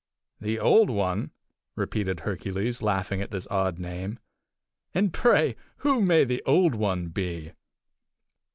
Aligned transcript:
"The 0.39 0.57
Old 0.57 0.89
One!" 0.89 1.29
repeated 1.75 2.21
Hercules, 2.21 2.81
laughing 2.81 3.21
at 3.21 3.29
this 3.29 3.47
odd 3.51 3.77
name. 3.77 4.17
"And 4.95 5.13
pray, 5.13 5.55
who 5.77 6.01
may 6.01 6.23
the 6.23 6.41
Old 6.47 6.73
One 6.73 7.09
be?" 7.09 7.51